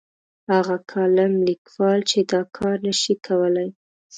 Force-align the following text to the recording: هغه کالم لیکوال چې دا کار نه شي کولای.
هغه 0.51 0.75
کالم 0.91 1.33
لیکوال 1.47 1.99
چې 2.09 2.19
دا 2.31 2.41
کار 2.57 2.75
نه 2.87 2.93
شي 3.01 3.13
کولای. 3.25 3.69